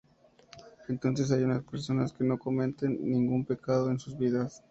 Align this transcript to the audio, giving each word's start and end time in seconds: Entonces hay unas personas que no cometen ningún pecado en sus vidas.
Entonces 0.87 1.29
hay 1.29 1.43
unas 1.43 1.61
personas 1.63 2.11
que 2.11 2.23
no 2.23 2.39
cometen 2.39 2.97
ningún 3.07 3.45
pecado 3.45 3.91
en 3.91 3.99
sus 3.99 4.17
vidas. 4.17 4.59